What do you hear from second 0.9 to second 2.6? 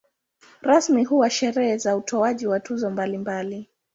huwa sherehe za utoaji wa